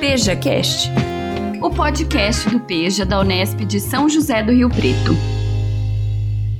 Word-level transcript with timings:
PejaCast, 0.00 0.88
o 1.62 1.68
podcast 1.68 2.48
do 2.48 2.58
Peja 2.58 3.04
da 3.04 3.20
Unesp 3.20 3.66
de 3.66 3.78
São 3.78 4.08
José 4.08 4.42
do 4.42 4.50
Rio 4.50 4.70
Preto. 4.70 5.12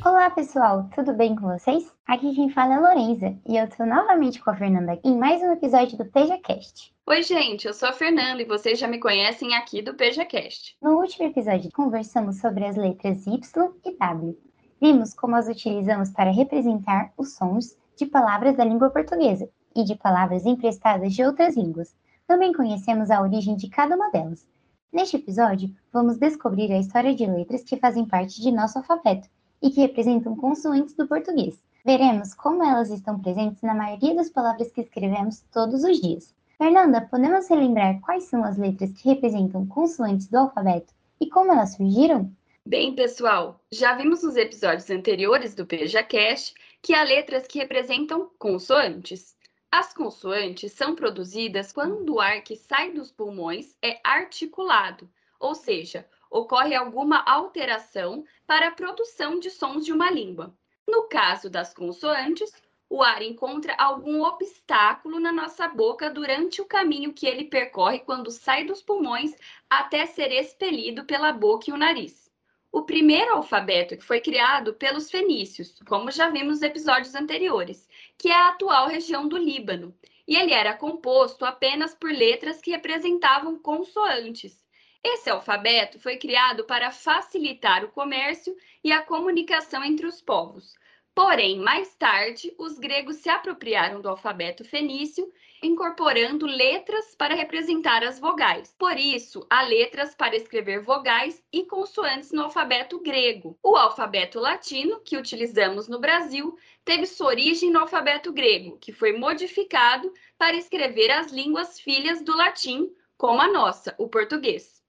Olá 0.04 0.28
pessoal, 0.28 0.90
tudo 0.94 1.14
bem 1.14 1.34
com 1.34 1.48
vocês? 1.48 1.90
Aqui 2.06 2.34
quem 2.34 2.50
fala 2.50 2.74
é 2.74 2.78
Lorenza 2.78 3.34
e 3.48 3.56
eu 3.56 3.66
tô 3.66 3.86
novamente 3.86 4.42
com 4.42 4.50
a 4.50 4.54
Fernanda 4.54 5.00
em 5.02 5.16
mais 5.16 5.40
um 5.40 5.52
episódio 5.52 5.96
do 5.96 6.04
PejaCast. 6.04 6.92
Oi 7.06 7.22
gente, 7.22 7.66
eu 7.66 7.72
sou 7.72 7.88
a 7.88 7.94
Fernanda 7.94 8.42
e 8.42 8.44
vocês 8.44 8.78
já 8.78 8.86
me 8.86 8.98
conhecem 8.98 9.54
aqui 9.54 9.80
do 9.80 9.94
PejaCast. 9.94 10.76
No 10.82 10.98
último 10.98 11.26
episódio 11.26 11.72
conversamos 11.72 12.40
sobre 12.40 12.66
as 12.66 12.76
letras 12.76 13.26
Y 13.26 13.72
e 13.86 13.96
W. 13.96 14.38
Vimos 14.82 15.14
como 15.14 15.36
as 15.36 15.48
utilizamos 15.48 16.10
para 16.10 16.30
representar 16.30 17.10
os 17.16 17.36
sons 17.36 17.74
de 17.96 18.04
palavras 18.04 18.54
da 18.54 18.66
língua 18.66 18.90
portuguesa 18.90 19.48
e 19.74 19.82
de 19.82 19.94
palavras 19.94 20.44
emprestadas 20.44 21.14
de 21.14 21.24
outras 21.24 21.56
línguas, 21.56 21.94
também 22.30 22.52
conhecemos 22.52 23.10
a 23.10 23.20
origem 23.20 23.56
de 23.56 23.68
cada 23.68 23.96
uma 23.96 24.08
delas. 24.08 24.46
Neste 24.92 25.16
episódio, 25.16 25.74
vamos 25.92 26.16
descobrir 26.16 26.70
a 26.70 26.78
história 26.78 27.12
de 27.12 27.26
letras 27.26 27.64
que 27.64 27.76
fazem 27.76 28.06
parte 28.06 28.40
de 28.40 28.52
nosso 28.52 28.78
alfabeto 28.78 29.28
e 29.60 29.68
que 29.68 29.80
representam 29.80 30.36
consoantes 30.36 30.94
do 30.94 31.08
português. 31.08 31.60
Veremos 31.84 32.32
como 32.32 32.62
elas 32.62 32.88
estão 32.88 33.18
presentes 33.18 33.60
na 33.62 33.74
maioria 33.74 34.14
das 34.14 34.30
palavras 34.30 34.70
que 34.70 34.80
escrevemos 34.80 35.40
todos 35.52 35.82
os 35.82 36.00
dias. 36.00 36.32
Fernanda, 36.56 37.00
podemos 37.00 37.48
relembrar 37.48 38.00
quais 38.00 38.22
são 38.24 38.44
as 38.44 38.56
letras 38.56 38.92
que 38.92 39.08
representam 39.08 39.66
consoantes 39.66 40.28
do 40.28 40.38
alfabeto 40.38 40.94
e 41.20 41.28
como 41.28 41.50
elas 41.50 41.74
surgiram? 41.74 42.30
Bem, 42.64 42.94
pessoal, 42.94 43.60
já 43.72 43.96
vimos 43.96 44.22
nos 44.22 44.36
episódios 44.36 44.88
anteriores 44.88 45.56
do 45.56 45.66
PejaCast 45.66 46.54
que 46.80 46.94
há 46.94 47.02
letras 47.02 47.48
que 47.48 47.58
representam 47.58 48.30
consoantes. 48.38 49.34
As 49.72 49.94
consoantes 49.94 50.72
são 50.72 50.96
produzidas 50.96 51.72
quando 51.72 52.14
o 52.14 52.20
ar 52.20 52.42
que 52.42 52.56
sai 52.56 52.90
dos 52.90 53.12
pulmões 53.12 53.76
é 53.80 54.00
articulado, 54.02 55.08
ou 55.38 55.54
seja, 55.54 56.08
ocorre 56.28 56.74
alguma 56.74 57.22
alteração 57.24 58.24
para 58.48 58.66
a 58.68 58.72
produção 58.72 59.38
de 59.38 59.48
sons 59.48 59.84
de 59.84 59.92
uma 59.92 60.10
língua. 60.10 60.52
No 60.88 61.04
caso 61.04 61.48
das 61.48 61.72
consoantes, 61.72 62.52
o 62.88 63.00
ar 63.00 63.22
encontra 63.22 63.72
algum 63.78 64.22
obstáculo 64.22 65.20
na 65.20 65.30
nossa 65.30 65.68
boca 65.68 66.10
durante 66.10 66.60
o 66.60 66.66
caminho 66.66 67.12
que 67.12 67.24
ele 67.24 67.44
percorre 67.44 68.00
quando 68.00 68.32
sai 68.32 68.64
dos 68.64 68.82
pulmões 68.82 69.32
até 69.70 70.04
ser 70.04 70.32
expelido 70.32 71.04
pela 71.04 71.32
boca 71.32 71.70
e 71.70 71.72
o 71.72 71.76
nariz. 71.76 72.28
O 72.72 72.82
primeiro 72.82 73.34
alfabeto 73.34 73.96
que 73.96 74.04
foi 74.04 74.20
criado 74.20 74.74
pelos 74.74 75.10
fenícios, 75.10 75.78
como 75.88 76.10
já 76.10 76.28
vimos 76.28 76.60
nos 76.60 76.62
episódios 76.62 77.14
anteriores, 77.14 77.88
que 78.20 78.28
é 78.28 78.34
a 78.34 78.48
atual 78.48 78.86
região 78.86 79.26
do 79.26 79.38
Líbano, 79.38 79.96
e 80.28 80.36
ele 80.36 80.52
era 80.52 80.76
composto 80.76 81.42
apenas 81.42 81.94
por 81.94 82.12
letras 82.12 82.60
que 82.60 82.70
representavam 82.70 83.58
consoantes. 83.58 84.62
Esse 85.02 85.30
alfabeto 85.30 85.98
foi 85.98 86.18
criado 86.18 86.64
para 86.64 86.90
facilitar 86.90 87.82
o 87.82 87.88
comércio 87.88 88.54
e 88.84 88.92
a 88.92 89.00
comunicação 89.00 89.82
entre 89.82 90.06
os 90.06 90.20
povos. 90.20 90.74
Porém, 91.22 91.58
mais 91.60 91.94
tarde, 91.96 92.50
os 92.56 92.78
gregos 92.78 93.16
se 93.16 93.28
apropriaram 93.28 94.00
do 94.00 94.08
alfabeto 94.08 94.64
fenício, 94.64 95.30
incorporando 95.62 96.46
letras 96.46 97.14
para 97.14 97.34
representar 97.34 98.02
as 98.02 98.18
vogais. 98.18 98.74
Por 98.78 98.96
isso, 98.96 99.46
há 99.50 99.60
letras 99.60 100.14
para 100.14 100.34
escrever 100.34 100.80
vogais 100.80 101.44
e 101.52 101.62
consoantes 101.66 102.32
no 102.32 102.44
alfabeto 102.44 102.98
grego. 103.00 103.58
O 103.62 103.76
alfabeto 103.76 104.40
latino, 104.40 104.98
que 105.00 105.18
utilizamos 105.18 105.88
no 105.88 106.00
Brasil, 106.00 106.56
teve 106.86 107.04
sua 107.04 107.26
origem 107.26 107.70
no 107.70 107.80
alfabeto 107.80 108.32
grego, 108.32 108.78
que 108.78 108.90
foi 108.90 109.12
modificado 109.12 110.10
para 110.38 110.56
escrever 110.56 111.10
as 111.10 111.30
línguas 111.30 111.78
filhas 111.78 112.22
do 112.22 112.34
latim, 112.34 112.90
como 113.18 113.42
a 113.42 113.46
nossa, 113.46 113.94
o 113.98 114.08
português 114.08 114.79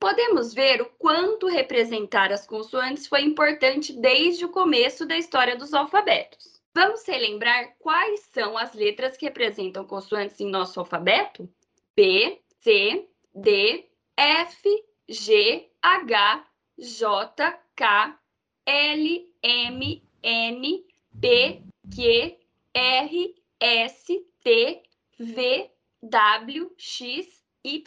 podemos 0.00 0.54
ver 0.54 0.80
o 0.80 0.86
quanto 0.98 1.46
representar 1.46 2.32
as 2.32 2.46
consoantes 2.46 3.06
foi 3.06 3.20
importante 3.20 3.92
desde 3.92 4.46
o 4.46 4.48
começo 4.48 5.04
da 5.06 5.18
história 5.18 5.56
dos 5.56 5.74
alfabetos. 5.74 6.58
Vamos 6.74 7.06
relembrar 7.06 7.76
quais 7.78 8.20
são 8.32 8.56
as 8.56 8.72
letras 8.72 9.16
que 9.16 9.26
representam 9.26 9.84
consoantes 9.84 10.40
em 10.40 10.48
nosso 10.50 10.80
alfabeto? 10.80 11.48
B, 11.94 12.40
C, 12.60 13.06
D, 13.34 13.86
F, 14.16 14.84
G, 15.06 15.68
H, 15.82 16.46
J, 16.78 17.60
K, 17.76 18.18
L, 18.64 19.34
M, 19.42 20.02
N, 20.22 20.84
P, 21.20 21.62
Q, 21.94 22.38
R, 22.72 23.34
S, 23.60 24.26
T, 24.42 24.82
V, 25.18 25.70
W, 26.02 26.72
X, 26.78 27.44
Y, 27.62 27.82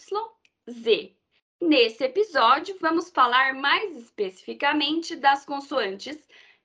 Z. 0.69 1.22
Nesse 1.65 2.03
episódio, 2.03 2.75
vamos 2.81 3.09
falar 3.09 3.53
mais 3.53 3.95
especificamente 3.95 5.15
das 5.15 5.45
consoantes 5.45 6.17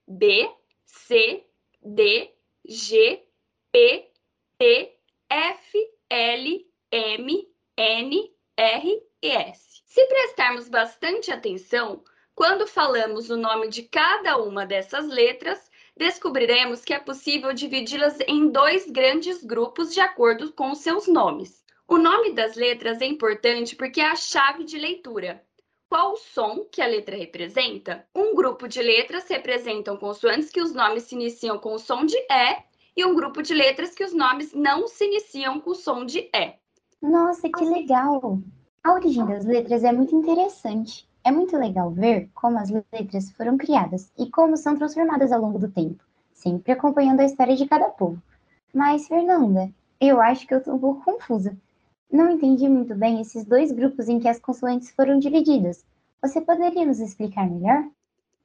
B, 0.08 0.50
C, 0.84 1.44
D, 1.80 2.32
G, 2.66 3.22
P, 3.70 4.10
T, 4.58 4.98
F, 5.30 5.90
L, 6.10 6.66
M, 6.90 7.48
N, 7.76 8.34
R 8.56 9.02
e 9.22 9.28
S. 9.28 9.82
Se 9.86 10.04
prestarmos 10.06 10.68
bastante 10.68 11.30
atenção, 11.30 12.02
quando 12.34 12.66
falamos 12.66 13.30
o 13.30 13.36
nome 13.36 13.68
de 13.68 13.84
cada 13.84 14.36
uma 14.36 14.66
dessas 14.66 15.06
letras, 15.06 15.70
descobriremos 15.96 16.84
que 16.84 16.92
é 16.92 16.98
possível 16.98 17.52
dividi-las 17.54 18.18
em 18.26 18.50
dois 18.50 18.90
grandes 18.90 19.44
grupos 19.44 19.94
de 19.94 20.00
acordo 20.00 20.52
com 20.52 20.74
seus 20.74 21.06
nomes. 21.06 21.64
O 21.90 21.96
nome 21.96 22.34
das 22.34 22.54
letras 22.54 23.00
é 23.00 23.06
importante 23.06 23.74
porque 23.74 23.98
é 23.98 24.10
a 24.10 24.14
chave 24.14 24.62
de 24.62 24.76
leitura. 24.76 25.42
Qual 25.88 26.12
o 26.12 26.16
som 26.18 26.66
que 26.70 26.82
a 26.82 26.86
letra 26.86 27.16
representa? 27.16 28.04
Um 28.14 28.34
grupo 28.34 28.68
de 28.68 28.82
letras 28.82 29.26
representam 29.26 29.96
consoantes 29.96 30.50
que 30.50 30.60
os 30.60 30.74
nomes 30.74 31.04
se 31.04 31.14
iniciam 31.14 31.58
com 31.58 31.72
o 31.72 31.78
som 31.78 32.04
de 32.04 32.14
E 32.18 32.62
e 32.94 33.06
um 33.06 33.14
grupo 33.14 33.42
de 33.42 33.54
letras 33.54 33.94
que 33.94 34.04
os 34.04 34.12
nomes 34.12 34.52
não 34.52 34.86
se 34.86 35.06
iniciam 35.06 35.62
com 35.62 35.70
o 35.70 35.74
som 35.74 36.04
de 36.04 36.28
E. 36.30 36.52
Nossa, 37.00 37.48
que 37.48 37.64
legal! 37.64 38.38
A 38.84 38.92
origem 38.92 39.24
das 39.24 39.46
letras 39.46 39.82
é 39.82 39.90
muito 39.90 40.14
interessante. 40.14 41.08
É 41.24 41.30
muito 41.30 41.56
legal 41.56 41.90
ver 41.90 42.28
como 42.34 42.58
as 42.58 42.68
letras 42.68 43.32
foram 43.32 43.56
criadas 43.56 44.12
e 44.18 44.30
como 44.30 44.58
são 44.58 44.76
transformadas 44.76 45.32
ao 45.32 45.40
longo 45.40 45.58
do 45.58 45.70
tempo, 45.70 46.04
sempre 46.34 46.70
acompanhando 46.70 47.20
a 47.20 47.24
história 47.24 47.56
de 47.56 47.66
cada 47.66 47.88
povo. 47.88 48.22
Mas, 48.74 49.08
Fernanda, 49.08 49.72
eu 49.98 50.20
acho 50.20 50.46
que 50.46 50.52
eu 50.52 50.58
estou 50.58 50.74
um 50.74 50.78
pouco 50.78 51.02
confusa. 51.02 51.56
Não 52.10 52.30
entendi 52.30 52.68
muito 52.68 52.94
bem 52.94 53.20
esses 53.20 53.44
dois 53.44 53.70
grupos 53.70 54.08
em 54.08 54.18
que 54.18 54.28
as 54.28 54.40
consoantes 54.40 54.90
foram 54.90 55.18
divididas. 55.18 55.84
Você 56.22 56.40
poderia 56.40 56.86
nos 56.86 57.00
explicar 57.00 57.48
melhor? 57.48 57.84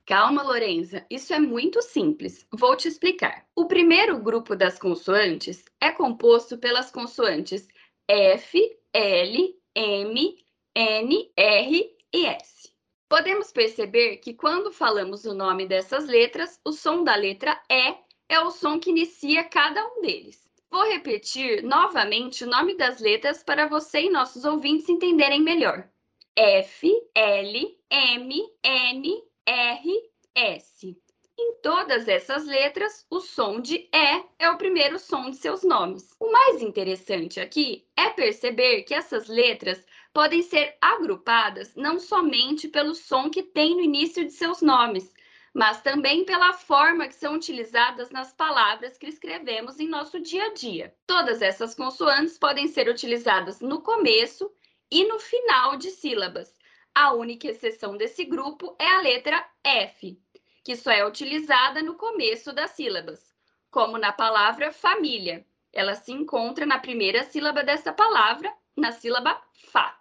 Calma, 0.05 0.43
Lorenza, 0.43 1.05
isso 1.09 1.33
é 1.33 1.39
muito 1.39 1.81
simples. 1.81 2.45
Vou 2.51 2.75
te 2.75 2.89
explicar. 2.89 3.45
O 3.55 3.65
primeiro 3.65 4.19
grupo 4.19 4.53
das 4.53 4.77
consoantes 4.77 5.63
é 5.79 5.91
composto 5.91 6.57
pelas 6.57 6.91
consoantes 6.91 7.65
F, 8.05 8.59
L, 8.93 9.55
M, 9.73 10.37
N, 10.75 11.31
R 11.37 11.97
e 12.13 12.25
S. 12.25 12.69
Podemos 13.07 13.51
perceber 13.51 14.17
que 14.17 14.33
quando 14.33 14.73
falamos 14.73 15.23
o 15.23 15.33
nome 15.33 15.65
dessas 15.65 16.05
letras, 16.05 16.59
o 16.65 16.73
som 16.73 17.01
da 17.03 17.15
letra 17.15 17.57
E 17.69 17.95
é 18.27 18.39
o 18.41 18.51
som 18.51 18.79
que 18.79 18.89
inicia 18.89 19.43
cada 19.45 19.85
um 19.85 20.01
deles. 20.01 20.43
Vou 20.73 20.85
repetir 20.85 21.61
novamente 21.61 22.43
o 22.43 22.49
nome 22.49 22.75
das 22.75 22.99
letras 22.99 23.43
para 23.43 23.67
você 23.67 24.05
e 24.05 24.09
nossos 24.09 24.43
ouvintes 24.43 24.89
entenderem 24.89 25.39
melhor. 25.39 25.87
F, 26.35 26.91
L, 27.13 27.77
M, 27.91 28.51
N, 28.63 29.23
R, 29.45 30.11
S. 30.33 30.97
Em 31.37 31.61
todas 31.61 32.07
essas 32.07 32.47
letras, 32.47 33.05
o 33.07 33.19
som 33.19 33.61
de 33.61 33.87
E 33.93 34.23
é 34.39 34.49
o 34.49 34.57
primeiro 34.57 34.97
som 34.97 35.29
de 35.29 35.37
seus 35.37 35.61
nomes. 35.61 36.09
O 36.19 36.31
mais 36.31 36.59
interessante 36.59 37.39
aqui 37.39 37.85
é 37.95 38.09
perceber 38.09 38.81
que 38.81 38.95
essas 38.95 39.27
letras 39.27 39.85
podem 40.11 40.41
ser 40.41 40.75
agrupadas 40.81 41.75
não 41.75 41.99
somente 41.99 42.67
pelo 42.67 42.95
som 42.95 43.29
que 43.29 43.43
tem 43.43 43.75
no 43.75 43.81
início 43.81 44.25
de 44.25 44.31
seus 44.31 44.59
nomes, 44.59 45.13
mas 45.53 45.81
também 45.81 46.25
pela 46.25 46.51
forma 46.53 47.07
que 47.07 47.13
são 47.13 47.35
utilizadas 47.35 48.09
nas 48.09 48.33
palavras 48.33 48.97
que 48.97 49.05
escrevemos 49.05 49.79
em 49.79 49.87
nosso 49.87 50.19
dia 50.19 50.45
a 50.45 50.53
dia. 50.53 50.95
Todas 51.05 51.41
essas 51.41 51.75
consoantes 51.75 52.39
podem 52.39 52.67
ser 52.67 52.89
utilizadas 52.89 53.59
no 53.61 53.81
começo 53.81 54.51
e 54.89 55.05
no 55.05 55.19
final 55.19 55.77
de 55.77 55.91
sílabas. 55.91 56.57
A 56.95 57.13
única 57.13 57.47
exceção 57.47 57.95
desse 57.95 58.25
grupo 58.25 58.75
é 58.79 58.87
a 58.87 59.01
letra 59.01 59.47
F, 59.63 60.19
que 60.63 60.75
só 60.75 60.89
é 60.89 61.05
utilizada 61.05 61.83
no 61.83 61.95
começo 61.95 62.51
das 62.51 62.71
sílabas, 62.71 63.33
como 63.69 63.97
na 63.99 64.11
palavra 64.11 64.71
família. 64.71 65.45
Ela 65.71 65.93
se 65.93 66.11
encontra 66.11 66.65
na 66.65 66.79
primeira 66.79 67.23
sílaba 67.23 67.63
dessa 67.63 67.93
palavra, 67.93 68.51
na 68.75 68.91
sílaba 68.91 69.39
Fá. 69.71 69.99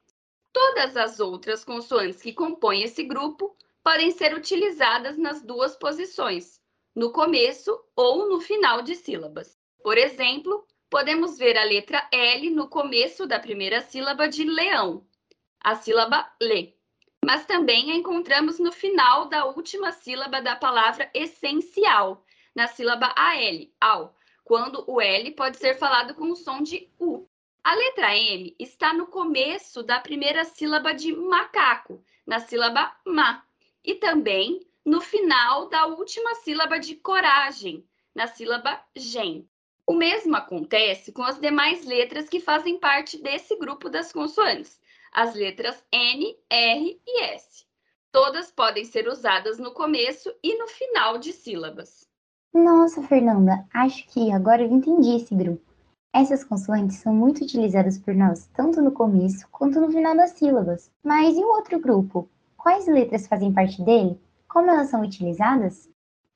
Todas 0.53 0.97
as 0.97 1.21
outras 1.21 1.65
consoantes 1.65 2.23
que 2.23 2.33
compõem 2.33 2.83
esse 2.83 3.03
grupo 3.05 3.57
podem 3.83 4.11
ser 4.13 4.35
utilizadas 4.35 5.19
nas 5.19 5.43
duas 5.43 5.77
posições, 5.77 6.61
no 6.95 7.13
começo 7.13 7.79
ou 7.97 8.29
no 8.29 8.41
final 8.41 8.83
de 8.83 8.95
sílabas. 8.95 9.59
Por 9.83 9.99
exemplo, 9.99 10.67
podemos 10.89 11.39
ver 11.39 11.57
a 11.59 11.65
letra 11.65 12.07
L 12.13 12.51
no 12.51 12.69
começo 12.69 13.27
da 13.27 13.41
primeira 13.41 13.81
sílaba 13.81 14.29
de 14.29 14.45
leão, 14.45 15.07
a 15.61 15.75
sílaba 15.75 16.31
le. 16.41 16.77
Mas 17.25 17.47
também 17.47 17.93
a 17.93 17.95
encontramos 17.95 18.59
no 18.59 18.73
final 18.73 19.27
da 19.29 19.45
última 19.47 19.93
sílaba 19.93 20.43
da 20.43 20.57
palavra 20.57 21.11
essencial, 21.15 22.25
na 22.55 22.67
sílaba 22.67 23.13
AL, 23.17 23.67
ao, 23.81 24.17
quando 24.45 24.85
o 24.87 25.01
L 25.01 25.31
pode 25.33 25.57
ser 25.57 25.79
falado 25.79 26.15
com 26.15 26.31
o 26.31 26.37
som 26.37 26.63
de 26.63 26.91
U. 26.99 27.27
A 27.65 27.75
letra 27.75 28.17
M 28.17 28.55
está 28.59 28.93
no 28.93 29.07
começo 29.07 29.83
da 29.83 30.01
primeira 30.01 30.45
sílaba 30.45 30.93
de 30.93 31.13
macaco, 31.15 32.05
na 32.27 32.41
sílaba 32.41 32.95
ma, 33.07 33.45
e 33.85 33.95
também 33.95 34.67
no 34.85 35.01
final 35.01 35.69
da 35.69 35.87
última 35.87 36.35
sílaba 36.37 36.79
de 36.79 36.97
coragem, 36.97 37.85
na 38.15 38.27
sílaba 38.27 38.81
gen. 38.97 39.49
O 39.87 39.95
mesmo 39.95 40.37
acontece 40.37 41.13
com 41.13 41.23
as 41.23 41.39
demais 41.41 41.85
letras 41.85 42.29
que 42.29 42.41
fazem 42.41 42.79
parte 42.79 43.21
desse 43.21 43.57
grupo 43.57 43.89
das 43.89 44.13
consoantes, 44.13 44.81
as 45.13 45.35
letras 45.35 45.85
N, 45.93 46.37
R 46.49 47.01
e 47.07 47.21
S. 47.23 47.67
Todas 48.11 48.51
podem 48.51 48.85
ser 48.85 49.09
usadas 49.09 49.59
no 49.59 49.73
começo 49.73 50.33
e 50.43 50.57
no 50.59 50.69
final 50.69 51.19
de 51.19 51.33
sílabas. 51.33 52.07
Nossa, 52.53 53.03
Fernanda, 53.03 53.67
acho 53.73 54.07
que 54.09 54.31
agora 54.31 54.63
eu 54.63 54.71
entendi 54.71 55.17
esse 55.17 55.35
grupo. 55.35 55.73
Essas 56.15 56.45
consoantes 56.45 56.99
são 56.99 57.15
muito 57.15 57.43
utilizadas 57.43 57.99
por 57.99 58.15
nós, 58.15 58.47
tanto 58.55 58.83
no 58.83 58.93
começo 58.93 59.49
quanto 59.51 59.81
no 59.81 59.91
final 59.91 60.15
das 60.15 60.33
sílabas. 60.33 60.91
Mas 61.03 61.37
e 61.37 61.41
o 61.41 61.49
outro 61.49 61.81
grupo? 61.81 62.29
Quais 62.63 62.87
letras 62.87 63.27
fazem 63.27 63.53
parte 63.53 63.83
dele? 63.83 64.17
Como 64.49 64.71
elas 64.71 64.89
são 64.89 65.03
utilizadas? 65.03 65.91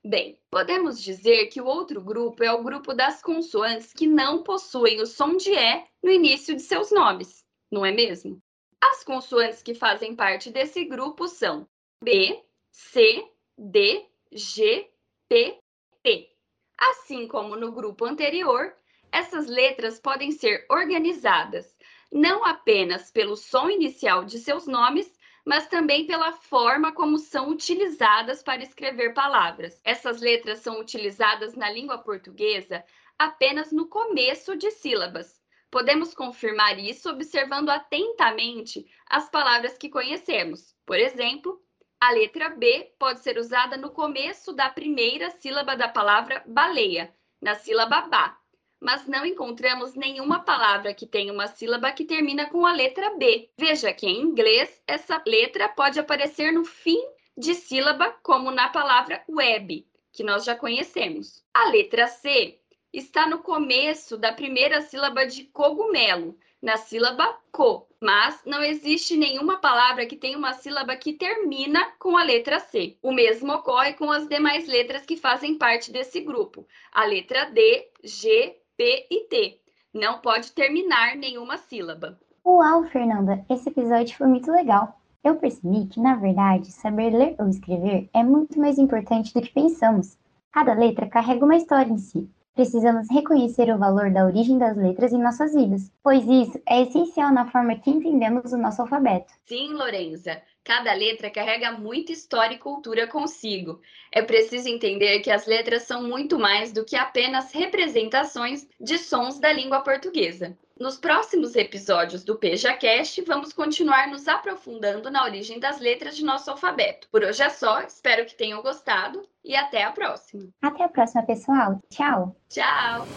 Bem, 0.05 0.37
podemos 0.51 1.01
dizer 1.01 1.47
que 1.47 1.61
o 1.61 1.65
outro 1.65 2.01
grupo 2.01 2.43
é 2.43 2.51
o 2.51 2.61
grupo 2.61 2.93
das 2.93 3.21
consoantes 3.21 3.93
que 3.93 4.05
não 4.05 4.43
possuem 4.43 4.99
o 5.01 5.05
som 5.05 5.37
de 5.37 5.53
E 5.53 5.85
no 6.03 6.11
início 6.11 6.53
de 6.53 6.61
seus 6.61 6.91
nomes, 6.91 7.45
não 7.71 7.85
é 7.85 7.93
mesmo? 7.93 8.41
As 8.81 9.05
consoantes 9.05 9.63
que 9.63 9.73
fazem 9.73 10.17
parte 10.17 10.51
desse 10.51 10.83
grupo 10.83 11.29
são 11.29 11.65
B, 12.03 12.43
C, 12.73 13.25
D, 13.57 14.05
G, 14.29 14.85
P, 15.29 15.57
T. 16.03 16.29
Assim 16.77 17.25
como 17.25 17.55
no 17.55 17.71
grupo 17.71 18.03
anterior, 18.03 18.75
essas 19.13 19.47
letras 19.47 19.97
podem 19.97 20.31
ser 20.31 20.65
organizadas 20.69 21.73
não 22.11 22.45
apenas 22.45 23.11
pelo 23.11 23.35
som 23.35 23.69
inicial 23.69 24.23
de 24.23 24.39
seus 24.39 24.65
nomes, 24.65 25.16
mas 25.47 25.65
também 25.65 26.05
pela 26.05 26.33
forma 26.33 26.91
como 26.91 27.17
são 27.17 27.47
utilizadas 27.47 28.43
para 28.43 28.61
escrever 28.61 29.13
palavras. 29.13 29.79
Essas 29.81 30.19
letras 30.19 30.59
são 30.59 30.77
utilizadas 30.77 31.55
na 31.55 31.71
língua 31.71 31.99
portuguesa 31.99 32.83
apenas 33.17 33.71
no 33.71 33.87
começo 33.87 34.57
de 34.57 34.69
sílabas. 34.71 35.41
Podemos 35.71 36.13
confirmar 36.13 36.77
isso 36.77 37.09
observando 37.09 37.69
atentamente 37.69 38.85
as 39.09 39.29
palavras 39.29 39.77
que 39.77 39.87
conhecemos. 39.87 40.75
Por 40.85 40.97
exemplo, 40.97 41.61
a 41.97 42.11
letra 42.11 42.49
B 42.49 42.93
pode 42.99 43.21
ser 43.21 43.37
usada 43.37 43.77
no 43.77 43.91
começo 43.91 44.51
da 44.51 44.69
primeira 44.69 45.29
sílaba 45.29 45.77
da 45.77 45.87
palavra 45.87 46.43
baleia, 46.45 47.15
na 47.41 47.55
sílaba 47.55 48.01
ba 48.01 48.37
mas 48.79 49.07
não 49.07 49.25
encontramos 49.25 49.95
nenhuma 49.95 50.39
palavra 50.39 50.93
que 50.93 51.05
tenha 51.05 51.33
uma 51.33 51.47
sílaba 51.47 51.91
que 51.91 52.05
termina 52.05 52.49
com 52.49 52.65
a 52.65 52.73
letra 52.73 53.15
B. 53.17 53.49
Veja 53.57 53.93
que 53.93 54.07
em 54.07 54.21
inglês 54.21 54.81
essa 54.87 55.21
letra 55.25 55.67
pode 55.69 55.99
aparecer 55.99 56.51
no 56.51 56.63
fim 56.63 57.01
de 57.37 57.53
sílaba, 57.53 58.15
como 58.23 58.49
na 58.49 58.69
palavra 58.69 59.23
web, 59.29 59.85
que 60.11 60.23
nós 60.23 60.43
já 60.43 60.55
conhecemos. 60.55 61.43
A 61.53 61.69
letra 61.69 62.07
C 62.07 62.59
está 62.91 63.27
no 63.27 63.39
começo 63.39 64.17
da 64.17 64.31
primeira 64.31 64.81
sílaba 64.81 65.25
de 65.25 65.43
cogumelo, 65.43 66.37
na 66.59 66.77
sílaba 66.77 67.39
co, 67.51 67.87
mas 68.01 68.41
não 68.45 68.63
existe 68.63 69.15
nenhuma 69.15 69.57
palavra 69.57 70.07
que 70.07 70.15
tenha 70.15 70.37
uma 70.37 70.53
sílaba 70.53 70.95
que 70.95 71.13
termina 71.13 71.91
com 71.99 72.17
a 72.17 72.23
letra 72.23 72.59
C. 72.59 72.97
O 73.01 73.11
mesmo 73.11 73.53
ocorre 73.53 73.93
com 73.93 74.11
as 74.11 74.27
demais 74.27 74.67
letras 74.67 75.05
que 75.05 75.15
fazem 75.15 75.57
parte 75.57 75.91
desse 75.91 76.19
grupo. 76.21 76.67
A 76.91 77.05
letra 77.05 77.45
D, 77.45 77.87
G, 78.03 78.57
P 78.77 79.07
e 79.09 79.27
T. 79.27 79.59
Não 79.91 80.19
pode 80.19 80.51
terminar 80.51 81.15
nenhuma 81.15 81.57
sílaba. 81.57 82.15
Uau, 82.45 82.83
Fernanda, 82.83 83.43
esse 83.49 83.69
episódio 83.69 84.15
foi 84.15 84.27
muito 84.27 84.51
legal. 84.51 85.01
Eu 85.23 85.37
percebi 85.37 85.87
que, 85.87 85.99
na 85.99 86.13
verdade, 86.13 86.71
saber 86.71 87.09
ler 87.09 87.35
ou 87.39 87.49
escrever 87.49 88.07
é 88.13 88.23
muito 88.23 88.59
mais 88.59 88.77
importante 88.77 89.33
do 89.33 89.41
que 89.41 89.51
pensamos. 89.51 90.15
Cada 90.51 90.75
letra 90.75 91.09
carrega 91.09 91.43
uma 91.43 91.55
história 91.55 91.91
em 91.91 91.97
si. 91.97 92.29
Precisamos 92.57 93.07
reconhecer 93.11 93.71
o 93.71 93.77
valor 93.77 94.09
da 94.09 94.25
origem 94.25 94.57
das 94.57 94.75
letras 94.75 95.13
em 95.13 95.21
nossas 95.21 95.53
vidas, 95.53 95.91
pois 96.01 96.25
isso 96.25 96.59
é 96.67 96.81
essencial 96.81 97.31
na 97.31 97.45
forma 97.51 97.75
que 97.75 97.91
entendemos 97.91 98.51
o 98.51 98.57
nosso 98.57 98.81
alfabeto. 98.81 99.31
Sim, 99.45 99.75
Lorenza. 99.75 100.41
Cada 100.63 100.91
letra 100.91 101.29
carrega 101.29 101.73
muita 101.73 102.11
história 102.11 102.55
e 102.55 102.57
cultura 102.57 103.05
consigo. 103.05 103.79
É 104.11 104.23
preciso 104.23 104.67
entender 104.67 105.19
que 105.19 105.29
as 105.29 105.45
letras 105.45 105.83
são 105.83 106.01
muito 106.01 106.39
mais 106.39 106.73
do 106.73 106.83
que 106.83 106.95
apenas 106.95 107.53
representações 107.53 108.67
de 108.81 108.97
sons 108.97 109.39
da 109.39 109.53
língua 109.53 109.81
portuguesa. 109.81 110.57
Nos 110.79 110.95
próximos 110.95 111.55
episódios 111.55 112.23
do 112.23 112.35
PejaCast, 112.35 113.23
vamos 113.23 113.51
continuar 113.51 114.07
nos 114.09 114.27
aprofundando 114.27 115.09
na 115.09 115.23
origem 115.23 115.59
das 115.59 115.79
letras 115.79 116.15
de 116.15 116.23
nosso 116.23 116.51
alfabeto. 116.51 117.07
Por 117.11 117.23
hoje 117.23 117.41
é 117.41 117.49
só, 117.49 117.81
espero 117.81 118.25
que 118.25 118.35
tenham 118.35 118.61
gostado 118.61 119.23
e 119.43 119.55
até 119.55 119.83
a 119.83 119.91
próxima. 119.91 120.49
Até 120.61 120.83
a 120.83 120.87
próxima, 120.87 121.25
pessoal. 121.25 121.81
Tchau. 121.89 122.35
Tchau. 122.47 123.07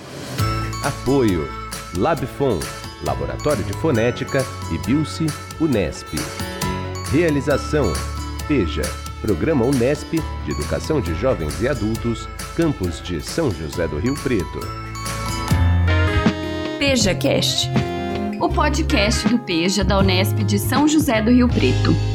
Apoio 0.83 1.47
Labfon, 1.99 2.59
Laboratório 3.05 3.63
de 3.65 3.75
Fonética 3.75 4.39
e 4.73 4.79
Bilce 4.87 5.27
Unesp. 5.61 6.09
Realização 7.13 7.93
PEJA, 8.49 8.83
Programa 9.21 9.67
Unesp 9.67 10.15
de 10.47 10.51
Educação 10.51 10.99
de 11.01 11.13
Jovens 11.15 11.61
e 11.61 11.69
Adultos, 11.69 12.27
Campus 12.57 13.03
de 13.03 13.21
São 13.21 13.51
José 13.51 13.87
do 13.87 13.99
Rio 13.99 14.15
Preto. 14.23 14.90
PejaCast, 16.81 17.69
o 18.41 18.49
podcast 18.49 19.29
do 19.29 19.39
Peja 19.39 19.85
da 19.85 19.99
Unesp 19.99 20.39
de 20.39 20.59
São 20.59 20.89
José 20.89 21.21
do 21.21 21.31
Rio 21.31 21.47
Preto. 21.47 22.10